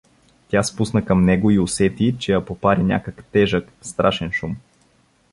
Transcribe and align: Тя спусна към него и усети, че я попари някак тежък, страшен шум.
Тя 0.47 0.63
спусна 0.63 1.05
към 1.05 1.25
него 1.25 1.51
и 1.51 1.59
усети, 1.59 2.15
че 2.19 2.31
я 2.31 2.45
попари 2.45 2.83
някак 2.83 3.23
тежък, 3.25 3.69
страшен 3.81 4.31
шум. 4.31 4.57